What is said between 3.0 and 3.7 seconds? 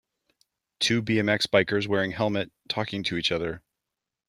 to each other.